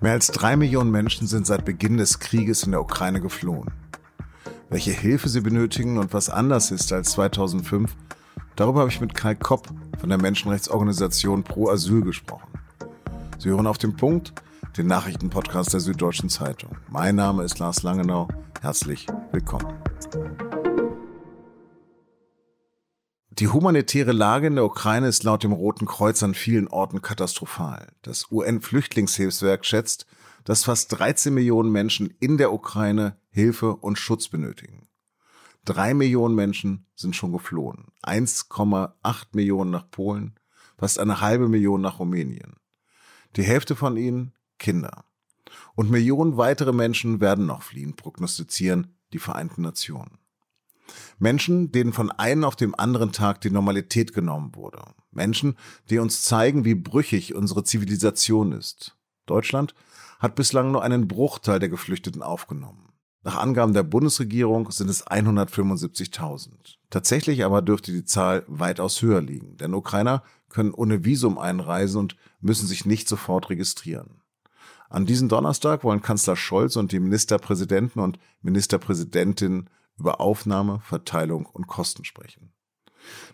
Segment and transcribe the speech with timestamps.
[0.00, 3.72] Mehr als drei Millionen Menschen sind seit Beginn des Krieges in der Ukraine geflohen.
[4.70, 7.96] Welche Hilfe sie benötigen und was anders ist als 2005,
[8.54, 9.66] darüber habe ich mit Kai Kopp
[9.98, 12.48] von der Menschenrechtsorganisation Pro Asyl gesprochen.
[13.38, 14.34] Sie hören auf den Punkt,
[14.76, 16.76] den Nachrichtenpodcast der Süddeutschen Zeitung.
[16.88, 18.28] Mein Name ist Lars Langenau.
[18.60, 19.74] Herzlich willkommen.
[23.38, 27.92] Die humanitäre Lage in der Ukraine ist laut dem Roten Kreuz an vielen Orten katastrophal.
[28.02, 30.06] Das UN-Flüchtlingshilfswerk schätzt,
[30.42, 34.88] dass fast 13 Millionen Menschen in der Ukraine Hilfe und Schutz benötigen.
[35.64, 40.34] Drei Millionen Menschen sind schon geflohen, 1,8 Millionen nach Polen,
[40.76, 42.56] fast eine halbe Million nach Rumänien.
[43.36, 45.04] Die Hälfte von ihnen Kinder.
[45.76, 50.18] Und Millionen weitere Menschen werden noch fliehen, prognostizieren die Vereinten Nationen.
[51.18, 54.82] Menschen, denen von einem auf dem anderen Tag die Normalität genommen wurde.
[55.10, 55.56] Menschen,
[55.90, 58.96] die uns zeigen, wie brüchig unsere Zivilisation ist.
[59.26, 59.74] Deutschland
[60.18, 62.88] hat bislang nur einen Bruchteil der Geflüchteten aufgenommen.
[63.24, 66.76] Nach Angaben der Bundesregierung sind es 175.000.
[66.88, 72.16] Tatsächlich aber dürfte die Zahl weitaus höher liegen, denn Ukrainer können ohne Visum einreisen und
[72.40, 74.22] müssen sich nicht sofort registrieren.
[74.88, 81.66] An diesem Donnerstag wollen Kanzler Scholz und die Ministerpräsidenten und Ministerpräsidentinnen über Aufnahme, Verteilung und
[81.66, 82.52] Kosten sprechen.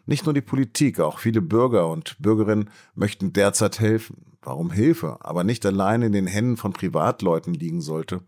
[0.06, 4.36] Nicht nur die Politik, auch viele Bürger und Bürgerinnen möchten derzeit helfen.
[4.42, 8.20] Warum Hilfe, aber nicht allein in den Händen von Privatleuten liegen sollte,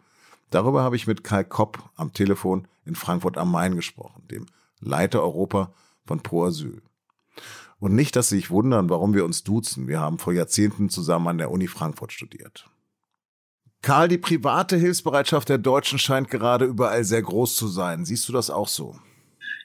[0.51, 4.47] darüber habe ich mit Kai Kopp am Telefon in Frankfurt am Main gesprochen, dem
[4.81, 5.73] Leiter Europa
[6.07, 6.81] von Pro Asyl.
[7.79, 9.89] Und nicht, dass Sie sich wundern, warum wir uns duzen.
[9.89, 12.71] Wir haben vor Jahrzehnten zusammen an der Uni Frankfurt studiert.
[13.87, 18.05] Karl, die private Hilfsbereitschaft der Deutschen scheint gerade überall sehr groß zu sein.
[18.05, 18.97] Siehst du das auch so?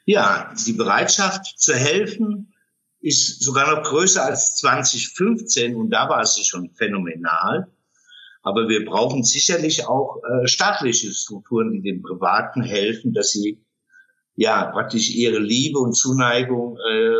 [0.05, 2.53] Ja, die Bereitschaft zu helfen
[2.99, 7.71] ist sogar noch größer als 2015 und da war sie schon phänomenal.
[8.43, 13.65] Aber wir brauchen sicherlich auch äh, staatliche Strukturen, die den Privaten helfen, dass sie
[14.35, 17.15] ja praktisch ihre Liebe und Zuneigung äh,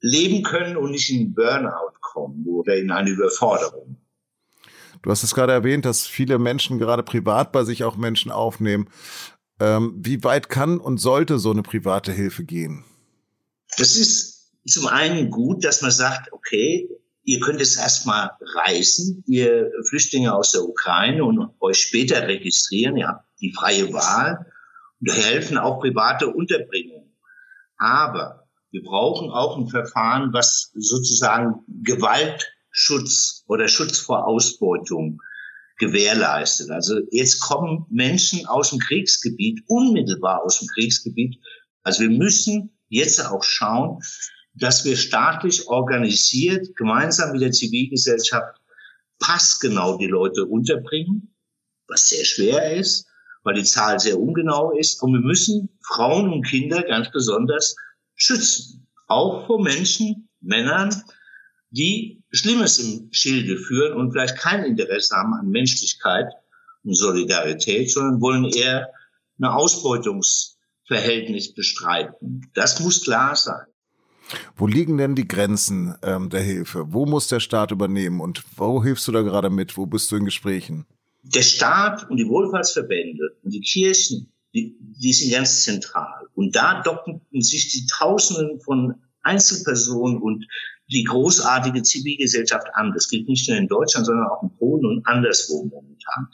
[0.00, 3.93] leben können und nicht in Burnout kommen oder in eine Überforderung.
[5.04, 8.88] Du hast es gerade erwähnt, dass viele Menschen gerade privat bei sich auch Menschen aufnehmen.
[9.60, 12.84] Ähm, wie weit kann und sollte so eine private Hilfe gehen?
[13.76, 16.88] Das ist zum einen gut, dass man sagt, okay,
[17.22, 23.08] ihr könnt es erstmal reisen, ihr Flüchtlinge aus der Ukraine und euch später registrieren, ihr
[23.08, 24.46] habt die freie Wahl
[25.00, 27.14] und helfen auch private Unterbringungen.
[27.76, 35.20] Aber wir brauchen auch ein Verfahren, was sozusagen Gewalt Schutz oder Schutz vor Ausbeutung
[35.78, 36.70] gewährleistet.
[36.70, 41.36] Also jetzt kommen Menschen aus dem Kriegsgebiet, unmittelbar aus dem Kriegsgebiet.
[41.84, 44.00] Also wir müssen jetzt auch schauen,
[44.54, 48.60] dass wir staatlich organisiert, gemeinsam mit der Zivilgesellschaft,
[49.20, 51.34] passgenau die Leute unterbringen,
[51.86, 53.06] was sehr schwer ist,
[53.44, 55.00] weil die Zahl sehr ungenau ist.
[55.00, 57.76] Und wir müssen Frauen und Kinder ganz besonders
[58.16, 58.88] schützen.
[59.06, 61.04] Auch vor Menschen, Männern,
[61.74, 66.32] die Schlimmes im Schilde führen und vielleicht kein Interesse haben an Menschlichkeit
[66.84, 68.90] und Solidarität, sondern wollen eher
[69.38, 72.48] ein Ausbeutungsverhältnis bestreiten.
[72.54, 73.66] Das muss klar sein.
[74.56, 76.92] Wo liegen denn die Grenzen ähm, der Hilfe?
[76.92, 79.76] Wo muss der Staat übernehmen und wo hilfst du da gerade mit?
[79.76, 80.86] Wo bist du in Gesprächen?
[81.22, 86.26] Der Staat und die Wohlfahrtsverbände und die Kirchen, die, die sind ganz zentral.
[86.34, 90.46] Und da docken sich die Tausenden von Einzelpersonen und
[90.90, 92.92] die großartige Zivilgesellschaft an.
[92.92, 96.28] Das gilt nicht nur in Deutschland, sondern auch in Polen und anderswo momentan.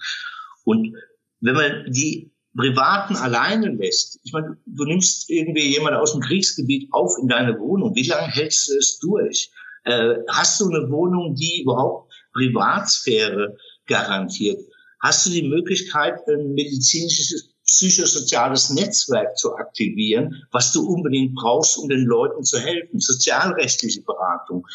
[0.64, 0.94] Und
[1.40, 6.88] wenn man die Privaten alleine lässt, ich meine, du nimmst irgendwie jemand aus dem Kriegsgebiet
[6.92, 9.50] auf in deine Wohnung, wie lange hältst du es durch?
[9.84, 14.60] Äh, hast du eine Wohnung, die überhaupt Privatsphäre garantiert?
[15.00, 21.88] Hast du die Möglichkeit, ein medizinisches psychosoziales Netzwerk zu aktivieren, was du unbedingt brauchst, um
[21.88, 22.98] den Leuten zu helfen.
[22.98, 24.66] Sozialrechtliche Beratung,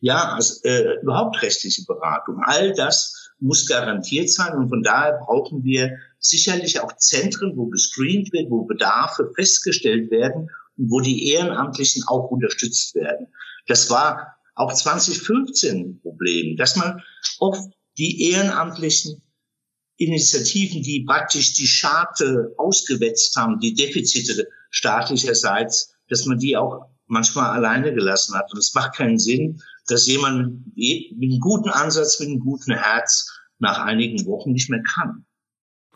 [0.00, 2.40] ja, also, äh, überhaupt rechtliche Beratung.
[2.44, 8.30] All das muss garantiert sein und von daher brauchen wir sicherlich auch Zentren, wo gescreent
[8.32, 13.28] wird, wo Bedarfe festgestellt werden und wo die Ehrenamtlichen auch unterstützt werden.
[13.66, 17.02] Das war auch 2015 ein Problem, dass man
[17.38, 19.22] oft die Ehrenamtlichen
[19.96, 27.50] Initiativen, die praktisch die Scharte ausgewetzt haben, die Defizite staatlicherseits, dass man die auch manchmal
[27.50, 28.52] alleine gelassen hat.
[28.52, 33.30] Und es macht keinen Sinn, dass jemand mit einem guten Ansatz, mit einem guten Herz
[33.58, 35.26] nach einigen Wochen nicht mehr kann.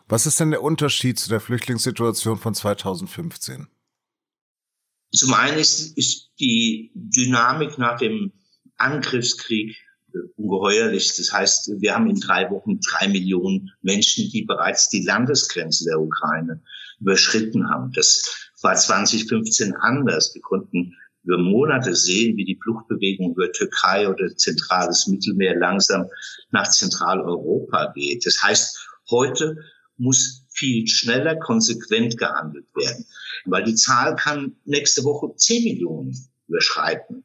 [0.07, 3.67] Was ist denn der Unterschied zu der Flüchtlingssituation von 2015?
[5.11, 8.31] Zum einen ist, ist die Dynamik nach dem
[8.77, 9.75] Angriffskrieg
[10.37, 11.15] ungeheuerlich.
[11.15, 15.99] Das heißt, wir haben in drei Wochen drei Millionen Menschen, die bereits die Landesgrenze der
[15.99, 16.61] Ukraine
[16.99, 17.91] überschritten haben.
[17.93, 20.33] Das war 2015 anders.
[20.33, 26.07] Wir konnten über Monate sehen, wie die Fluchtbewegung über Türkei oder zentrales Mittelmeer langsam
[26.51, 28.25] nach Zentraleuropa geht.
[28.25, 28.79] Das heißt,
[29.09, 29.57] heute
[29.97, 33.05] muss viel schneller, konsequent gehandelt werden,
[33.45, 36.15] weil die Zahl kann nächste Woche 10 Millionen
[36.47, 37.23] überschreiten.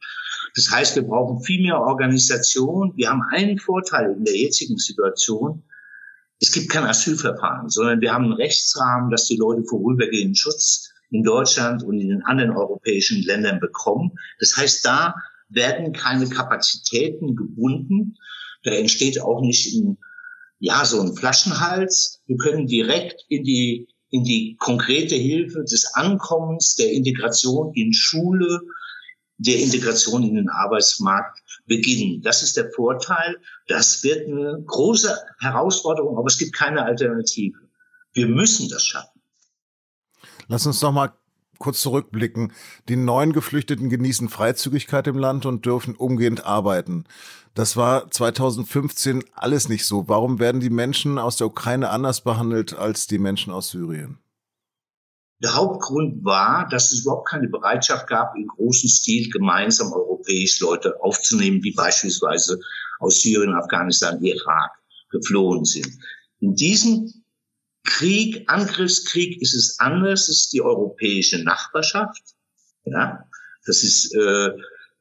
[0.54, 2.92] Das heißt, wir brauchen viel mehr Organisation.
[2.96, 5.64] Wir haben einen Vorteil in der jetzigen Situation.
[6.40, 11.22] Es gibt kein Asylverfahren, sondern wir haben einen Rechtsrahmen, dass die Leute vorübergehenden Schutz in
[11.22, 14.12] Deutschland und in den anderen europäischen Ländern bekommen.
[14.38, 15.14] Das heißt, da
[15.48, 18.16] werden keine Kapazitäten gebunden.
[18.62, 19.98] Da entsteht auch nicht ein,
[20.58, 22.20] ja, so ein Flaschenhals.
[22.26, 28.60] Wir können direkt in die, in die konkrete Hilfe des Ankommens, der Integration in Schule,
[29.38, 32.22] der Integration in den Arbeitsmarkt beginnen.
[32.22, 33.36] Das ist der Vorteil.
[33.68, 37.58] Das wird eine große Herausforderung, aber es gibt keine Alternative.
[38.12, 39.20] Wir müssen das schaffen.
[40.48, 41.12] Lass uns noch mal
[41.58, 42.52] kurz zurückblicken.
[42.88, 47.04] Die neuen Geflüchteten genießen Freizügigkeit im Land und dürfen umgehend arbeiten.
[47.54, 50.08] Das war 2015 alles nicht so.
[50.08, 54.18] Warum werden die Menschen aus der Ukraine anders behandelt als die Menschen aus Syrien?
[55.42, 60.94] Der Hauptgrund war, dass es überhaupt keine Bereitschaft gab, in großem Stil gemeinsam europäisch Leute
[61.02, 62.58] aufzunehmen, wie beispielsweise
[63.00, 64.70] aus Syrien, Afghanistan, Irak
[65.10, 65.88] geflohen sind.
[66.40, 67.12] In diesem
[67.84, 72.22] Krieg, Angriffskrieg ist es anders, es ist die europäische Nachbarschaft.
[72.84, 73.24] Ja,
[73.66, 74.50] das ist, äh,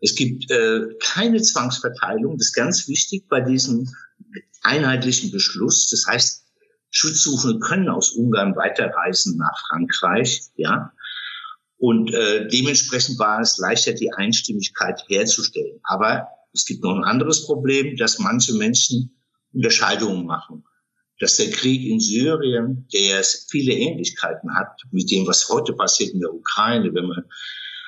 [0.01, 3.89] es gibt äh, keine Zwangsverteilung, das ist ganz wichtig bei diesem
[4.63, 5.89] einheitlichen Beschluss.
[5.89, 6.43] Das heißt,
[6.94, 10.94] Schutzsuchende können aus Ungarn weiterreisen nach Frankreich, ja.
[11.78, 15.80] Und äh, dementsprechend war es leichter, die Einstimmigkeit herzustellen.
[15.84, 19.19] Aber es gibt noch ein anderes Problem, dass manche Menschen
[19.51, 20.63] Unterscheidungen machen.
[21.19, 26.22] Dass der Krieg in Syrien, der viele Ähnlichkeiten hat mit dem, was heute passiert in
[26.22, 27.25] der Ukraine, wenn man,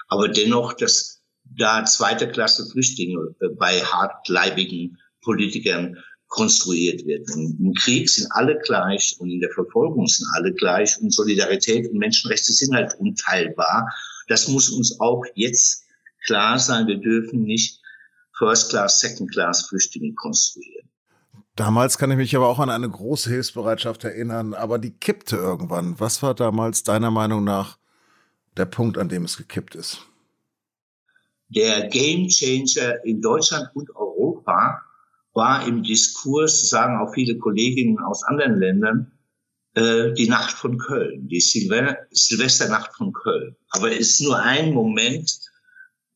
[0.08, 5.98] aber dennoch, dass da zweite Klasse Flüchtlinge äh, bei hartleibigen Politikern
[6.36, 7.30] konstruiert wird.
[7.32, 11.90] Und Im Krieg sind alle gleich und in der Verfolgung sind alle gleich und Solidarität
[11.90, 13.90] und Menschenrechte sind halt unteilbar.
[14.28, 15.86] Das muss uns auch jetzt
[16.26, 16.88] klar sein.
[16.88, 17.82] Wir dürfen nicht
[18.38, 20.90] First-Class, Second-Class Flüchtlinge konstruieren.
[21.56, 25.98] Damals kann ich mich aber auch an eine große Hilfsbereitschaft erinnern, aber die kippte irgendwann.
[26.00, 27.78] Was war damals deiner Meinung nach
[28.58, 30.02] der Punkt, an dem es gekippt ist?
[31.48, 34.82] Der Game Changer in Deutschland und Europa
[35.36, 39.12] war im Diskurs, sagen auch viele Kolleginnen aus anderen Ländern,
[39.76, 43.56] äh, die Nacht von Köln, die Silve Silvesternacht von Köln.
[43.70, 45.38] Aber es ist nur ein Moment,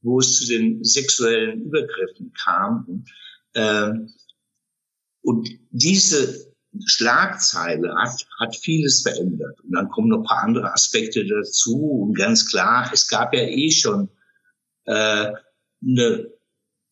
[0.02, 3.04] wo es zu den sexuellen Übergriffen kam.
[3.54, 3.92] Äh,
[5.22, 6.54] und diese
[6.86, 9.60] Schlagzeile hat, hat vieles verändert.
[9.62, 12.04] Und dann kommen noch ein paar andere Aspekte dazu.
[12.04, 14.10] Und ganz klar, es gab ja eh schon
[14.86, 15.34] äh,
[15.84, 16.39] eine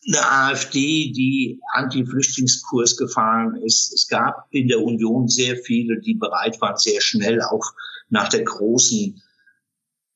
[0.08, 3.94] eine AfD, die Anti-Flüchtlingskurs gefahren ist.
[3.94, 7.74] Es gab in der Union sehr viele, die bereit waren, sehr schnell auch
[8.10, 9.22] nach der großen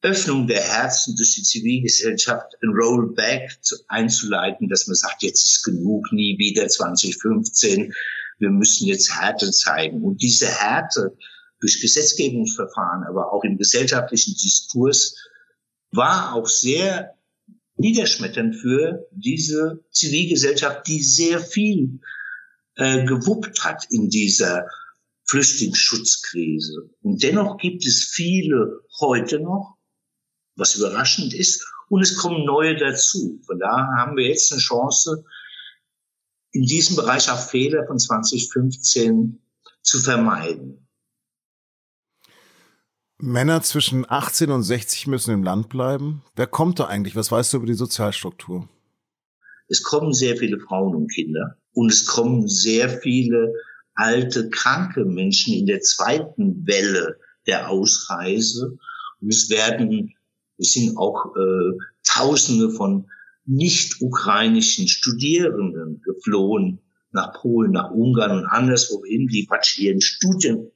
[0.02, 3.56] Öffnung der Herzen durch die Zivilgesellschaft ein Rollback
[3.88, 7.94] einzuleiten, dass man sagt, jetzt ist genug, nie wieder 2015,
[8.40, 10.02] wir müssen jetzt Härte zeigen.
[10.04, 11.16] Und diese Härte
[11.60, 15.16] durch Gesetzgebungsverfahren, aber auch im gesellschaftlichen Diskurs
[15.92, 17.14] war auch sehr
[17.82, 22.00] niederschmetternd für diese Zivilgesellschaft, die sehr viel
[22.76, 24.66] äh, gewuppt hat in dieser
[25.26, 26.90] Flüchtlingsschutzkrise.
[27.02, 29.78] Und dennoch gibt es viele heute noch,
[30.56, 33.42] was überraschend ist, und es kommen neue dazu.
[33.46, 35.26] Von daher haben wir jetzt eine Chance,
[36.54, 39.42] in diesem Bereich auch Fehler von 2015
[39.82, 40.88] zu vermeiden.
[43.22, 46.24] Männer zwischen 18 und 60 müssen im Land bleiben.
[46.36, 47.16] Wer kommt da eigentlich?
[47.16, 48.68] Was weißt du über die Sozialstruktur?
[49.68, 53.54] Es kommen sehr viele Frauen und Kinder und es kommen sehr viele
[53.94, 58.78] alte, kranke Menschen in der zweiten Welle der Ausreise.
[59.22, 60.16] Und es werden,
[60.58, 63.08] es sind auch äh, Tausende von
[63.46, 66.80] nicht-ukrainischen Studierenden geflohen
[67.12, 70.72] nach Polen, nach Ungarn und anderswohin, die praktisch ihren Studien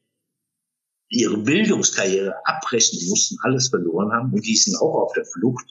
[1.09, 5.65] ihre Bildungskarriere abbrechen mussten, alles verloren haben und die sind auch auf der Flucht.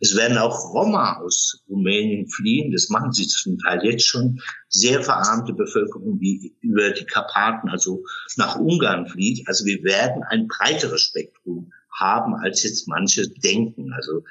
[0.00, 4.40] Es werden auch Roma aus Rumänien fliehen, das machen sie zum Teil jetzt schon.
[4.68, 8.04] Sehr verarmte Bevölkerung, die über die Karpaten, also
[8.36, 9.46] nach Ungarn flieht.
[9.48, 13.92] Also wir werden ein breiteres Spektrum haben, als jetzt manche denken.
[13.92, 14.24] Also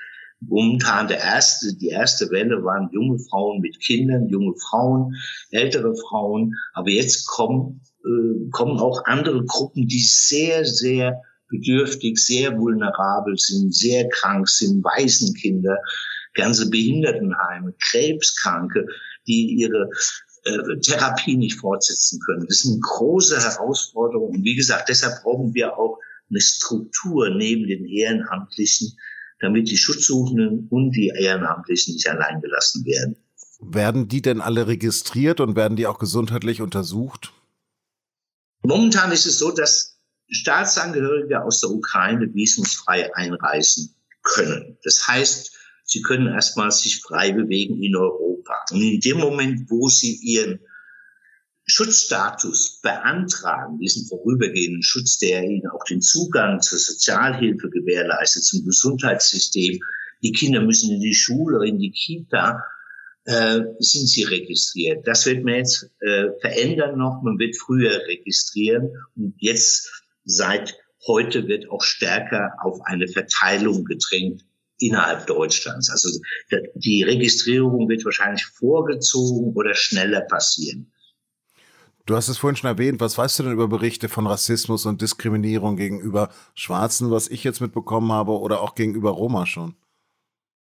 [0.47, 5.15] momentan der erste, die erste Welle waren junge Frauen mit Kindern, junge Frauen,
[5.51, 6.53] ältere Frauen.
[6.73, 13.75] Aber jetzt kommen, äh, kommen auch andere Gruppen, die sehr, sehr bedürftig, sehr vulnerabel sind,
[13.75, 15.77] sehr krank sind, Waisenkinder,
[16.33, 18.87] ganze Behindertenheime, Krebskranke,
[19.27, 19.89] die ihre
[20.45, 22.45] äh, Therapie nicht fortsetzen können.
[22.47, 24.31] Das ist eine große Herausforderung.
[24.31, 28.97] Und wie gesagt, deshalb brauchen wir auch eine Struktur neben den Ehrenamtlichen,
[29.43, 33.15] damit die Schutzsuchenden und die Ehrenamtlichen nicht allein gelassen werden.
[33.59, 37.33] Werden die denn alle registriert und werden die auch gesundheitlich untersucht?
[38.63, 44.77] Momentan ist es so, dass Staatsangehörige aus der Ukraine visumsfrei einreisen können.
[44.83, 45.51] Das heißt,
[45.83, 48.53] sie können erstmal sich frei bewegen in Europa.
[48.71, 50.59] Und in dem Moment, wo sie ihren
[51.65, 59.79] Schutzstatus beantragen, diesen vorübergehenden Schutz, der ihnen auch den Zugang zur Sozialhilfe gewährleistet, zum Gesundheitssystem.
[60.21, 62.63] Die Kinder müssen in die Schule, in die Kita,
[63.25, 65.07] äh, sind sie registriert.
[65.07, 67.21] Das wird man jetzt äh, verändern noch.
[67.23, 69.89] Man wird früher registrieren und jetzt
[70.25, 70.75] seit
[71.07, 74.43] heute wird auch stärker auf eine Verteilung gedrängt
[74.79, 75.89] innerhalb Deutschlands.
[75.89, 76.09] Also
[76.75, 80.91] die Registrierung wird wahrscheinlich vorgezogen oder schneller passieren.
[82.05, 82.99] Du hast es vorhin schon erwähnt.
[82.99, 87.61] Was weißt du denn über Berichte von Rassismus und Diskriminierung gegenüber Schwarzen, was ich jetzt
[87.61, 89.75] mitbekommen habe, oder auch gegenüber Roma schon?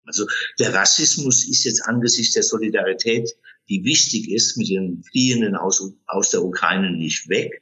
[0.05, 0.25] Also
[0.57, 3.29] der Rassismus ist jetzt angesichts der Solidarität,
[3.69, 7.61] die wichtig ist, mit den Fliehenden aus, aus der Ukraine nicht weg.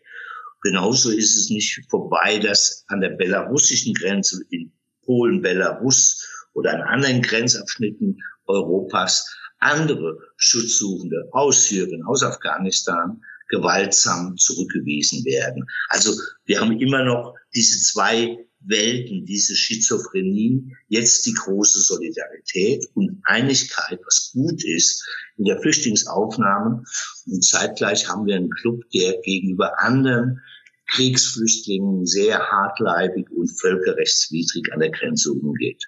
[0.62, 4.72] Genauso ist es nicht vorbei, dass an der belarussischen Grenze in
[5.03, 9.27] Polen, Belarus oder an anderen Grenzabschnitten Europas
[9.60, 15.66] andere Schutzsuchende aus Syrien, aus Afghanistan gewaltsam zurückgewiesen werden.
[15.90, 16.14] Also
[16.46, 18.38] wir haben immer noch diese zwei
[18.68, 25.06] Welten, diese Schizophrenie, jetzt die große Solidarität und Einigkeit, was gut ist
[25.38, 26.84] in der Flüchtlingsaufnahme.
[27.28, 30.42] Und zeitgleich haben wir einen Club, der gegenüber anderen
[30.88, 35.84] Kriegsflüchtlingen sehr hartleibig und völkerrechtswidrig an der Grenze umgeht.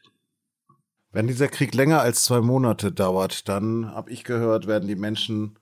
[1.11, 5.57] Wenn dieser Krieg länger als zwei Monate dauert, dann, habe ich gehört, werden die Menschen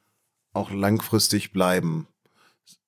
[0.55, 2.07] auch langfristig bleiben.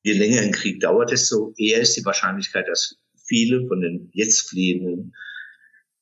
[0.03, 4.49] Je länger ein Krieg dauert, desto eher ist die Wahrscheinlichkeit, dass viele von den jetzt
[4.49, 5.13] Fliehenden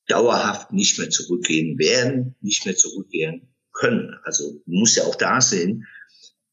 [0.08, 4.16] dauerhaft nicht mehr zurückgehen werden, nicht mehr zurückgehen können.
[4.24, 5.88] Also muss ja auch da sehen,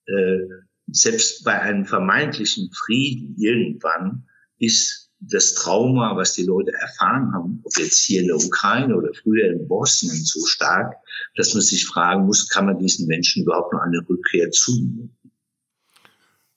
[0.07, 0.39] äh,
[0.89, 4.29] selbst bei einem vermeintlichen Frieden irgendwann
[4.59, 9.11] ist das Trauma, was die Leute erfahren haben, ob jetzt hier in der Ukraine oder
[9.15, 10.97] früher in Bosnien so stark,
[11.37, 15.17] dass man sich fragen muss, kann man diesen Menschen überhaupt noch eine Rückkehr zumuten?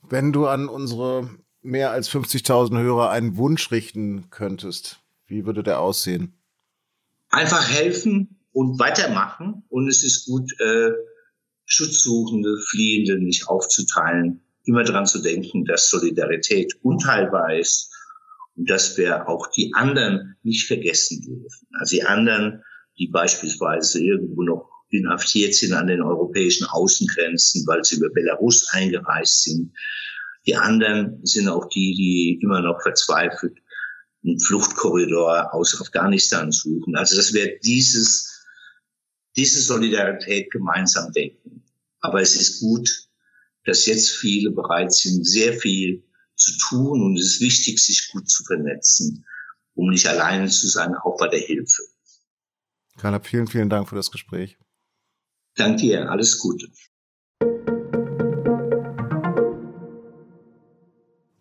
[0.02, 1.30] Wenn du an unsere
[1.62, 6.34] mehr als 50.000 Hörer einen Wunsch richten könntest, wie würde der aussehen?
[7.30, 9.64] Einfach helfen und weitermachen.
[9.70, 10.92] Und es ist gut, äh,
[11.66, 14.42] Schutzsuchende, Fliehende nicht aufzuteilen.
[14.64, 17.95] Immer daran zu denken, dass Solidarität unteilbar ist
[18.56, 21.68] dass wir auch die anderen nicht vergessen dürfen.
[21.80, 22.64] Also die anderen,
[22.98, 29.44] die beispielsweise irgendwo noch inhaftiert sind an den europäischen Außengrenzen, weil sie über Belarus eingereist
[29.44, 29.74] sind.
[30.46, 33.58] Die anderen sind auch die, die immer noch verzweifelt
[34.24, 36.96] einen Fluchtkorridor aus Afghanistan suchen.
[36.96, 38.46] Also dass wir dieses,
[39.36, 41.64] diese Solidarität gemeinsam denken.
[42.02, 42.90] Aber es ist gut,
[43.66, 46.04] dass jetzt viele bereit sind, sehr viel
[46.36, 49.26] zu tun und es ist wichtig, sich gut zu vernetzen,
[49.74, 51.84] um nicht alleine zu sein, auch bei der Hilfe.
[52.98, 54.58] Kalab, vielen, vielen Dank für das Gespräch.
[55.56, 56.68] Danke dir, alles Gute.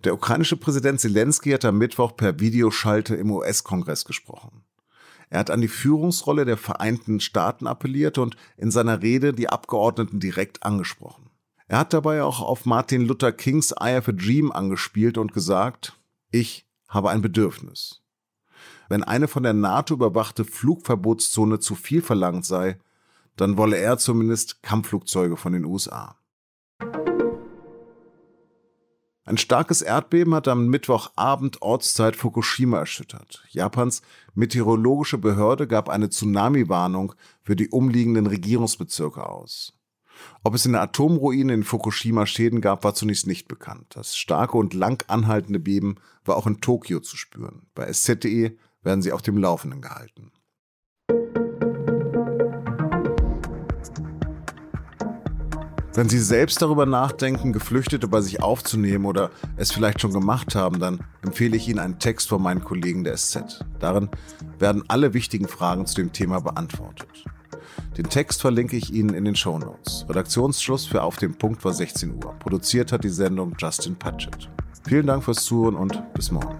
[0.04, 4.64] Der ukrainische Präsident Zelensky hat am Mittwoch per Videoschalte im US-Kongress gesprochen.
[5.30, 10.20] Er hat an die Führungsrolle der Vereinten Staaten appelliert und in seiner Rede die Abgeordneten
[10.20, 11.30] direkt angesprochen.
[11.74, 15.98] Er hat dabei auch auf Martin Luther Kings I Have a Dream angespielt und gesagt,
[16.30, 18.00] ich habe ein Bedürfnis.
[18.88, 22.78] Wenn eine von der NATO überwachte Flugverbotszone zu viel verlangt sei,
[23.34, 26.16] dann wolle er zumindest Kampfflugzeuge von den USA.
[29.24, 33.42] Ein starkes Erdbeben hat am Mittwochabend Ortszeit Fukushima erschüttert.
[33.50, 34.02] Japans
[34.34, 39.73] meteorologische Behörde gab eine Tsunami-Warnung für die umliegenden Regierungsbezirke aus.
[40.42, 43.86] Ob es in der Atomruine in Fukushima Schäden gab, war zunächst nicht bekannt.
[43.90, 47.66] Das starke und lang anhaltende Beben war auch in Tokio zu spüren.
[47.74, 50.32] Bei SZDE werden sie auf dem Laufenden gehalten.
[55.96, 60.80] Wenn Sie selbst darüber nachdenken, Geflüchtete bei sich aufzunehmen oder es vielleicht schon gemacht haben,
[60.80, 63.64] dann empfehle ich Ihnen einen Text von meinen Kollegen der SZ.
[63.78, 64.08] Darin
[64.58, 67.24] werden alle wichtigen Fragen zu dem Thema beantwortet.
[67.96, 70.06] Den Text verlinke ich Ihnen in den Show Notes.
[70.08, 72.34] Redaktionsschluss für Auf dem Punkt war 16 Uhr.
[72.38, 74.48] Produziert hat die Sendung Justin Patchett.
[74.86, 76.58] Vielen Dank fürs Zuhören und bis morgen.